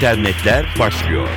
internetler 0.00 0.66
başlıyor. 0.78 1.28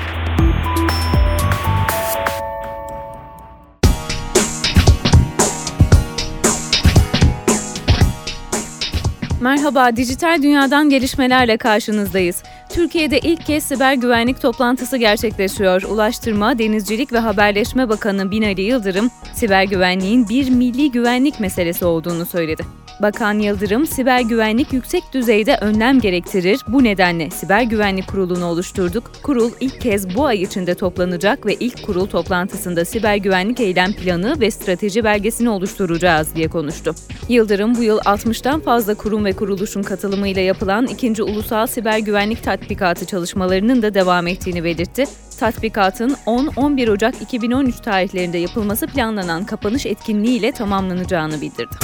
Merhaba, 9.41 9.95
dijital 9.95 10.43
dünyadan 10.43 10.89
gelişmelerle 10.89 11.57
karşınızdayız. 11.57 12.43
Türkiye'de 12.69 13.19
ilk 13.19 13.45
kez 13.45 13.63
siber 13.63 13.93
güvenlik 13.93 14.41
toplantısı 14.41 14.97
gerçekleşiyor. 14.97 15.81
Ulaştırma, 15.81 16.59
Denizcilik 16.59 17.13
ve 17.13 17.19
Haberleşme 17.19 17.89
Bakanı 17.89 18.31
Binali 18.31 18.61
Yıldırım, 18.61 19.11
siber 19.33 19.63
güvenliğin 19.63 20.29
bir 20.29 20.49
milli 20.49 20.91
güvenlik 20.91 21.39
meselesi 21.39 21.85
olduğunu 21.85 22.25
söyledi. 22.25 22.82
Bakan 23.03 23.39
Yıldırım, 23.39 23.87
siber 23.87 24.21
güvenlik 24.21 24.73
yüksek 24.73 25.03
düzeyde 25.13 25.57
önlem 25.61 25.99
gerektirir. 25.99 26.59
Bu 26.67 26.83
nedenle 26.83 27.29
Siber 27.29 27.61
Güvenlik 27.61 28.07
Kurulu'nu 28.07 28.45
oluşturduk. 28.45 29.11
Kurul 29.23 29.51
ilk 29.59 29.81
kez 29.81 30.15
bu 30.15 30.25
ay 30.25 30.41
içinde 30.41 30.75
toplanacak 30.75 31.45
ve 31.45 31.53
ilk 31.53 31.85
kurul 31.85 32.07
toplantısında 32.07 32.85
siber 32.85 33.15
güvenlik 33.15 33.59
eylem 33.59 33.93
planı 33.93 34.39
ve 34.39 34.51
strateji 34.51 35.03
belgesini 35.03 35.49
oluşturacağız 35.49 36.35
diye 36.35 36.47
konuştu. 36.47 36.95
Yıldırım 37.29 37.75
bu 37.75 37.83
yıl 37.83 37.97
60'tan 37.97 38.61
fazla 38.61 38.95
kurum 38.95 39.25
ve 39.25 39.33
kuruluşun 39.33 39.83
katılımıyla 39.83 40.41
yapılan 40.41 40.87
ikinci 40.87 41.23
ulusal 41.23 41.67
siber 41.67 41.97
güvenlik 41.97 42.43
tatbikatı 42.43 43.05
çalışmalarının 43.05 43.81
da 43.81 43.93
devam 43.93 44.27
ettiğini 44.27 44.63
belirtti. 44.63 45.05
Tatbikatın 45.39 46.15
10-11 46.25 46.91
Ocak 46.91 47.21
2013 47.21 47.75
tarihlerinde 47.75 48.37
yapılması 48.37 48.87
planlanan 48.87 49.45
kapanış 49.45 49.85
etkinliğiyle 49.85 50.51
tamamlanacağını 50.51 51.41
bildirdi. 51.41 51.75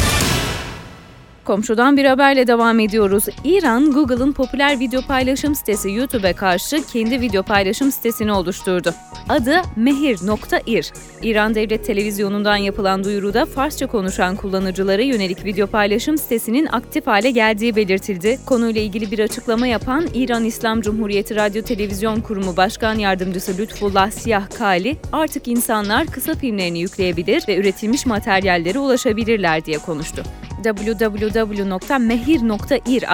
Komşudan 1.49 1.97
bir 1.97 2.05
haberle 2.05 2.47
devam 2.47 2.79
ediyoruz. 2.79 3.23
İran, 3.43 3.91
Google'ın 3.91 4.31
popüler 4.31 4.79
video 4.79 5.01
paylaşım 5.01 5.55
sitesi 5.55 5.91
YouTube'e 5.91 6.33
karşı 6.33 6.83
kendi 6.93 7.21
video 7.21 7.43
paylaşım 7.43 7.91
sitesini 7.91 8.31
oluşturdu. 8.31 8.93
Adı 9.29 9.61
Mehir.ir. 9.75 10.91
İran 11.23 11.55
Devlet 11.55 11.85
Televizyonu'ndan 11.85 12.55
yapılan 12.55 13.03
duyuruda 13.03 13.45
Farsça 13.45 13.87
konuşan 13.87 14.35
kullanıcılara 14.35 15.01
yönelik 15.01 15.45
video 15.45 15.67
paylaşım 15.67 16.17
sitesinin 16.17 16.65
aktif 16.65 17.07
hale 17.07 17.31
geldiği 17.31 17.75
belirtildi. 17.75 18.39
Konuyla 18.45 18.81
ilgili 18.81 19.11
bir 19.11 19.19
açıklama 19.19 19.67
yapan 19.67 20.07
İran 20.13 20.45
İslam 20.45 20.81
Cumhuriyeti 20.81 21.35
Radyo 21.35 21.61
Televizyon 21.61 22.21
Kurumu 22.21 22.57
Başkan 22.57 22.93
Yardımcısı 22.93 23.57
Lütfullah 23.57 24.11
Siyah 24.11 24.49
Kali, 24.57 24.97
artık 25.11 25.47
insanlar 25.47 26.07
kısa 26.07 26.35
filmlerini 26.35 26.79
yükleyebilir 26.79 27.43
ve 27.47 27.57
üretilmiş 27.57 28.05
materyallere 28.05 28.79
ulaşabilirler 28.79 29.65
diye 29.65 29.77
konuştu 29.77 30.23
www.mehir.ir 30.63 32.39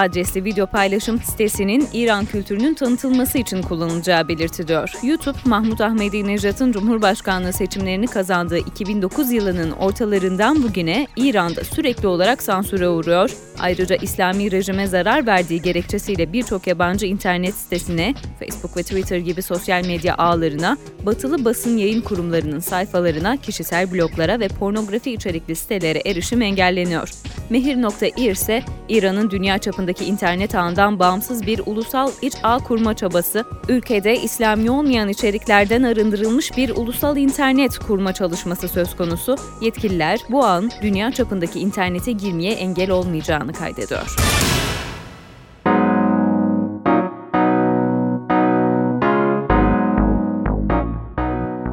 adresli 0.05 0.45
video 0.45 0.67
paylaşım 0.67 1.21
sitesinin 1.21 1.87
İran 1.93 2.25
kültürünün 2.25 2.73
tanıtılması 2.73 3.37
için 3.37 3.61
kullanılacağı 3.61 4.27
belirtiliyor. 4.27 4.91
YouTube, 5.03 5.37
Mahmut 5.45 5.81
Ahmedinejad'ın 5.81 6.71
Cumhurbaşkanlığı 6.71 7.53
seçimlerini 7.53 8.07
kazandığı 8.07 8.57
2009 8.57 9.31
yılının 9.31 9.71
ortalarından 9.71 10.63
bugüne 10.63 11.07
İran'da 11.15 11.63
sürekli 11.63 12.07
olarak 12.07 12.43
sansüre 12.43 12.89
uğruyor. 12.89 13.31
Ayrıca 13.59 13.95
İslami 13.95 14.51
rejime 14.51 14.87
zarar 14.87 15.27
verdiği 15.27 15.61
gerekçesiyle 15.61 16.33
birçok 16.33 16.67
yabancı 16.67 17.05
internet 17.05 17.55
sitesine, 17.55 18.13
Facebook 18.39 18.77
ve 18.77 18.83
Twitter 18.83 19.17
gibi 19.17 19.41
sosyal 19.41 19.85
medya 19.85 20.17
ağlarına, 20.17 20.77
batılı 21.05 21.45
basın 21.45 21.77
yayın 21.77 22.01
kurumlarının 22.01 22.59
sayfalarına, 22.59 23.37
kişisel 23.37 23.91
bloglara 23.91 24.39
ve 24.39 24.47
pornografi 24.47 25.11
içerikli 25.11 25.55
sitelere 25.55 26.01
erişim 26.05 26.41
engelleniyor. 26.41 27.09
Mehir.ir 27.49 28.31
ise 28.31 28.63
İran'ın 28.89 29.29
dünya 29.29 29.57
çapındaki 29.57 30.05
internet 30.05 30.55
ağından 30.55 30.99
bağımsız 30.99 31.47
bir 31.47 31.61
ulusal 31.65 32.11
iç 32.21 32.33
ağ 32.43 32.57
kurma 32.57 32.93
çabası, 32.93 33.45
ülkede 33.69 34.15
İslami 34.15 34.71
olmayan 34.71 35.09
içeriklerden 35.09 35.83
arındırılmış 35.83 36.57
bir 36.57 36.69
ulusal 36.69 37.17
internet 37.17 37.79
kurma 37.79 38.13
çalışması 38.13 38.67
söz 38.67 38.95
konusu. 38.95 39.35
Yetkililer 39.61 40.19
bu 40.29 40.45
ağın 40.45 40.71
dünya 40.81 41.11
çapındaki 41.11 41.59
internete 41.59 42.11
girmeye 42.11 42.53
engel 42.53 42.91
olmayacağını 42.91 43.53
kaydediyor. 43.53 44.15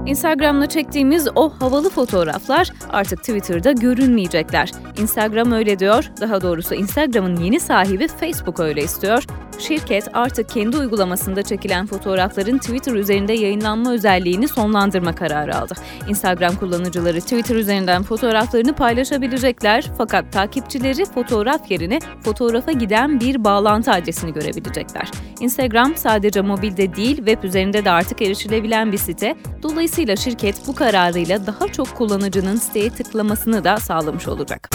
Instagram'la 0.06 0.68
çektiğimiz 0.68 1.28
o 1.34 1.52
havalı 1.60 1.90
fotoğraflar 1.90 2.70
artık 2.90 3.18
Twitter'da 3.18 3.72
görünmeyecekler. 3.72 4.72
Instagram 4.98 5.52
öyle 5.52 5.78
diyor, 5.78 6.10
daha 6.20 6.42
doğrusu 6.42 6.74
Instagram'ın 6.74 7.36
yeni 7.36 7.60
sahibi 7.60 8.08
Facebook 8.08 8.60
öyle 8.60 8.82
istiyor. 8.82 9.24
Şirket 9.68 10.08
artık 10.12 10.48
kendi 10.48 10.76
uygulamasında 10.76 11.42
çekilen 11.42 11.86
fotoğrafların 11.86 12.58
Twitter 12.58 12.92
üzerinde 12.92 13.32
yayınlanma 13.32 13.92
özelliğini 13.92 14.48
sonlandırma 14.48 15.14
kararı 15.14 15.56
aldı. 15.56 15.74
Instagram 16.08 16.56
kullanıcıları 16.56 17.20
Twitter 17.20 17.56
üzerinden 17.56 18.02
fotoğraflarını 18.02 18.74
paylaşabilecekler 18.74 19.90
fakat 19.98 20.32
takipçileri 20.32 21.04
fotoğraf 21.04 21.70
yerine 21.70 21.98
fotoğrafa 22.24 22.72
giden 22.72 23.20
bir 23.20 23.44
bağlantı 23.44 23.92
adresini 23.92 24.32
görebilecekler. 24.32 25.10
Instagram 25.40 25.96
sadece 25.96 26.40
mobilde 26.40 26.96
değil 26.96 27.16
web 27.16 27.42
üzerinde 27.42 27.84
de 27.84 27.90
artık 27.90 28.22
erişilebilen 28.22 28.92
bir 28.92 28.98
site. 28.98 29.36
Dolayısıyla 29.62 30.16
şirket 30.16 30.66
bu 30.66 30.74
kararıyla 30.74 31.46
daha 31.46 31.68
çok 31.68 31.94
kullanıcının 31.94 32.56
siteye 32.56 32.90
tıklamasını 32.90 33.64
da 33.64 33.76
sağlamış 33.76 34.28
olacak. 34.28 34.70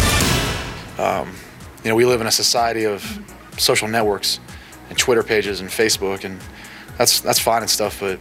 Um, 0.99 1.05
you 1.05 1.97
know, 1.97 2.03
we 2.03 2.13
live 2.13 2.21
in 2.21 2.27
a 2.27 2.31
society 2.31 2.87
of 2.87 3.19
social 3.57 3.89
networks 3.89 4.39
and 4.89 4.97
Twitter 4.97 5.23
pages 5.23 5.61
and 5.61 5.69
Facebook 5.69 6.25
and 6.25 6.35
that's 6.97 7.21
that's 7.21 7.39
fine 7.39 7.61
and 7.61 7.69
stuff 7.69 8.01
but 8.01 8.19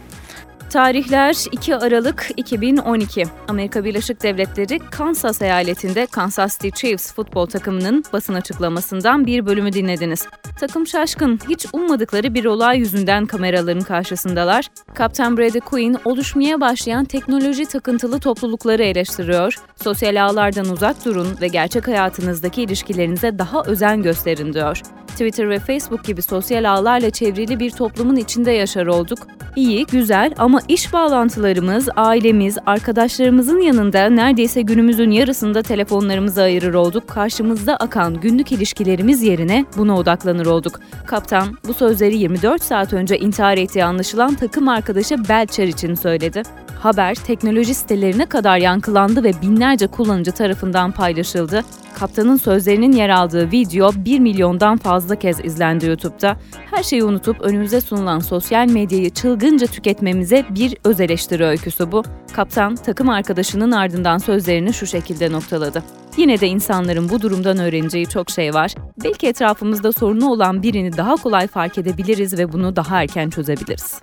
Tarihler 0.69 1.35
2 1.51 1.75
Aralık 1.75 2.29
2012. 2.37 3.23
Amerika 3.47 3.83
Birleşik 3.83 4.23
Devletleri 4.23 4.79
Kansas 4.79 5.41
eyaletinde 5.41 6.05
Kansas 6.05 6.59
City 6.59 6.69
Chiefs 6.69 7.13
futbol 7.13 7.45
takımının 7.45 8.03
basın 8.13 8.33
açıklamasından 8.33 9.25
bir 9.25 9.45
bölümü 9.45 9.73
dinlediniz. 9.73 10.27
Takım 10.59 10.87
şaşkın, 10.87 11.39
hiç 11.49 11.65
ummadıkları 11.73 12.33
bir 12.33 12.45
olay 12.45 12.79
yüzünden 12.79 13.25
kameraların 13.25 13.83
karşısındalar. 13.83 14.67
Kaptan 14.93 15.37
Brady 15.37 15.59
Quinn 15.59 15.97
oluşmaya 16.05 16.61
başlayan 16.61 17.05
teknoloji 17.05 17.65
takıntılı 17.65 18.19
toplulukları 18.19 18.83
eleştiriyor. 18.83 19.55
Sosyal 19.83 20.23
ağlardan 20.25 20.69
uzak 20.69 21.05
durun 21.05 21.37
ve 21.41 21.47
gerçek 21.47 21.87
hayatınızdaki 21.87 22.61
ilişkilerinize 22.61 23.39
daha 23.39 23.63
özen 23.63 24.03
gösterin 24.03 24.53
diyor. 24.53 24.81
Twitter 25.17 25.49
ve 25.49 25.59
Facebook 25.59 26.03
gibi 26.03 26.21
sosyal 26.21 26.71
ağlarla 26.71 27.09
çevrili 27.09 27.59
bir 27.59 27.71
toplumun 27.71 28.15
içinde 28.15 28.51
yaşar 28.51 28.87
olduk. 28.87 29.19
İyi, 29.55 29.85
güzel 29.85 30.33
ama 30.37 30.59
iş 30.67 30.93
bağlantılarımız, 30.93 31.89
ailemiz, 31.95 32.57
arkadaşlarımızın 32.65 33.61
yanında 33.61 34.09
neredeyse 34.09 34.61
günümüzün 34.61 35.11
yarısında 35.11 35.61
telefonlarımızı 35.61 36.41
ayırır 36.41 36.73
olduk. 36.73 37.07
Karşımızda 37.07 37.77
akan 37.77 38.13
günlük 38.13 38.51
ilişkilerimiz 38.51 39.23
yerine 39.23 39.65
buna 39.77 39.97
odaklanır 39.97 40.45
olduk. 40.45 40.79
Kaptan 41.07 41.57
bu 41.67 41.73
sözleri 41.73 42.17
24 42.17 42.63
saat 42.63 42.93
önce 42.93 43.19
intihar 43.19 43.57
ettiği 43.57 43.85
anlaşılan 43.85 44.35
takım 44.35 44.67
arkadaşı 44.67 45.29
Belcher 45.29 45.67
için 45.67 45.95
söyledi. 45.95 46.43
Haber 46.79 47.15
teknoloji 47.15 47.73
sitelerine 47.73 48.25
kadar 48.25 48.57
yankılandı 48.57 49.23
ve 49.23 49.31
binlerce 49.41 49.87
kullanıcı 49.87 50.31
tarafından 50.31 50.91
paylaşıldı. 50.91 51.63
Kaptanın 51.99 52.37
sözlerinin 52.37 52.91
yer 52.91 53.09
aldığı 53.09 53.51
video 53.51 53.91
1 53.95 54.19
milyondan 54.19 54.77
fazla 54.77 55.15
kez 55.15 55.45
izlendi 55.45 55.85
YouTube'da. 55.85 56.37
Her 56.71 56.83
şeyi 56.83 57.03
unutup 57.03 57.41
önümüze 57.41 57.81
sunulan 57.81 58.19
sosyal 58.19 58.67
medyayı 58.67 59.09
çılgınca 59.09 59.67
tüketmemize 59.67 60.45
bir 60.49 60.77
öz 60.83 60.99
eleştiri 60.99 61.43
öyküsü 61.43 61.91
bu. 61.91 62.03
Kaptan 62.33 62.75
takım 62.75 63.09
arkadaşının 63.09 63.71
ardından 63.71 64.17
sözlerini 64.17 64.73
şu 64.73 64.87
şekilde 64.87 65.31
noktaladı. 65.31 65.83
Yine 66.17 66.39
de 66.39 66.47
insanların 66.47 67.09
bu 67.09 67.21
durumdan 67.21 67.57
öğreneceği 67.57 68.05
çok 68.05 68.29
şey 68.29 68.53
var. 68.53 68.75
Belki 69.03 69.27
etrafımızda 69.27 69.91
sorunu 69.91 70.29
olan 70.29 70.63
birini 70.63 70.97
daha 70.97 71.15
kolay 71.15 71.47
fark 71.47 71.77
edebiliriz 71.77 72.37
ve 72.37 72.53
bunu 72.53 72.75
daha 72.75 73.01
erken 73.01 73.29
çözebiliriz. 73.29 74.01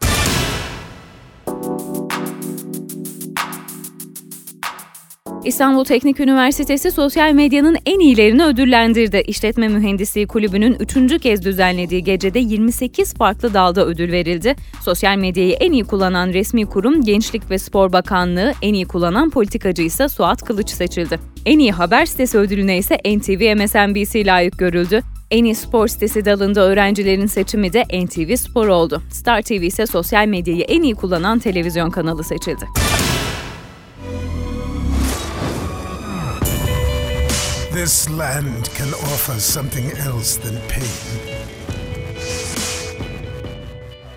İstanbul 5.45 5.85
Teknik 5.85 6.21
Üniversitesi 6.21 6.91
sosyal 6.91 7.33
medyanın 7.33 7.77
en 7.87 8.01
iyilerini 8.01 8.45
ödüllendirdi. 8.45 9.23
İşletme 9.27 9.69
Mühendisliği 9.69 10.27
Kulübü'nün 10.27 10.77
üçüncü 10.81 11.19
kez 11.19 11.45
düzenlediği 11.45 12.05
gecede 12.05 12.39
28 12.39 13.15
farklı 13.15 13.55
dalda 13.55 13.87
ödül 13.87 14.13
verildi. 14.13 14.57
Sosyal 14.85 15.17
medyayı 15.17 15.53
en 15.53 15.73
iyi 15.73 15.85
kullanan 15.85 16.29
resmi 16.29 16.67
kurum 16.67 17.03
Gençlik 17.03 17.51
ve 17.51 17.59
Spor 17.59 17.93
Bakanlığı, 17.93 18.53
en 18.63 18.75
iyi 18.75 18.85
kullanan 18.85 19.31
politikacı 19.31 19.83
ise 19.83 20.09
Suat 20.09 20.43
Kılıç 20.43 20.71
seçildi. 20.71 21.19
En 21.47 21.59
iyi 21.59 21.73
haber 21.73 22.07
sitesi 22.07 22.39
ödülüne 22.39 22.79
ise 22.79 22.97
NTV 22.97 23.57
MSNBC 23.57 24.27
layık 24.27 24.59
görüldü. 24.59 25.01
En 25.31 25.45
iyi 25.45 25.55
spor 25.55 25.89
sitesi 25.89 26.25
dalında 26.25 26.61
öğrencilerin 26.61 27.27
seçimi 27.27 27.73
de 27.73 27.85
NTV 28.05 28.37
Spor 28.37 28.69
oldu. 28.69 29.03
Star 29.11 29.43
TV 29.43 29.53
ise 29.53 29.87
sosyal 29.87 30.27
medyayı 30.27 30.63
en 30.63 30.83
iyi 30.83 30.95
kullanan 30.95 31.39
televizyon 31.39 31.91
kanalı 31.91 32.25
seçildi. 32.25 32.65
This 37.75 38.11
land 38.11 38.71
can 38.79 38.93
offer 38.93 39.41
something 39.41 39.85
else 39.85 40.41
than 40.41 40.55
pain. 40.69 40.85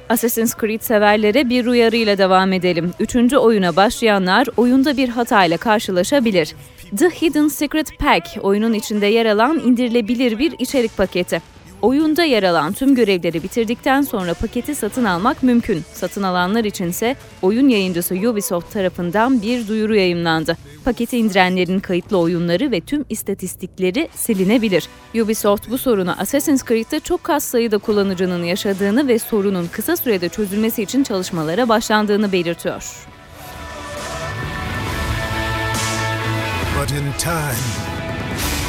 Assassin's 0.09 0.55
Creed 0.55 0.81
severlere 0.81 1.49
bir 1.49 1.65
uyarıyla 1.65 2.17
devam 2.17 2.53
edelim. 2.53 2.93
Üçüncü 2.99 3.37
oyuna 3.37 3.75
başlayanlar 3.75 4.47
oyunda 4.57 4.97
bir 4.97 5.09
hatayla 5.09 5.57
karşılaşabilir. 5.57 6.55
The 6.97 7.09
Hidden 7.09 7.47
Secret 7.47 7.99
Pack, 7.99 8.37
oyunun 8.41 8.73
içinde 8.73 9.05
yer 9.05 9.25
alan 9.25 9.59
indirilebilir 9.59 10.39
bir 10.39 10.55
içerik 10.59 10.97
paketi. 10.97 11.41
Oyunda 11.81 12.23
yer 12.23 12.43
alan 12.43 12.73
tüm 12.73 12.95
görevleri 12.95 13.43
bitirdikten 13.43 14.01
sonra 14.01 14.33
paketi 14.33 14.75
satın 14.75 15.05
almak 15.05 15.43
mümkün. 15.43 15.83
Satın 15.93 16.23
alanlar 16.23 16.63
içinse 16.63 17.15
oyun 17.41 17.69
yayıncısı 17.69 18.15
Ubisoft 18.15 18.73
tarafından 18.73 19.41
bir 19.41 19.67
duyuru 19.67 19.95
yayımlandı. 19.95 20.57
Paketi 20.85 21.17
indirenlerin 21.17 21.79
kayıtlı 21.79 22.17
oyunları 22.17 22.71
ve 22.71 22.81
tüm 22.81 23.05
istatistikleri 23.09 24.09
silinebilir. 24.15 24.87
Ubisoft 25.23 25.69
bu 25.69 25.77
sorunu 25.77 26.11
Assassin's 26.19 26.65
Creed'de 26.65 26.99
çok 26.99 27.29
az 27.29 27.43
sayıda 27.43 27.77
kullanıcının 27.77 28.43
yaşadığını 28.43 29.07
ve 29.07 29.19
sorunun 29.19 29.67
kısa 29.71 29.97
sürede 29.97 30.29
çözülmesi 30.29 30.83
için 30.83 31.03
çalışmalara 31.03 31.69
başlandığını 31.69 32.31
belirtiyor. 32.31 33.07
But 36.81 36.91
in 36.91 37.11
time, 37.17 37.63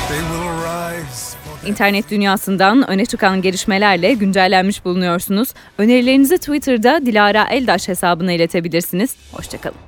they 0.09 0.19
will 0.19 0.49
rise 0.65 1.48
İnternet 1.69 2.11
dünyasından 2.11 2.91
öne 2.91 3.07
çıkan 3.07 3.43
gelişmelerle 3.43 4.13
güncellenmiş 4.15 4.85
bulunuyorsunuz. 4.85 5.49
Önerilerinizi 5.79 6.39
Twitter'da 6.39 7.07
Dilara 7.07 7.49
Eldaş 7.51 7.89
hesabına 7.89 8.33
iletebilirsiniz. 8.33 9.17
Hoşçakalın. 9.33 9.88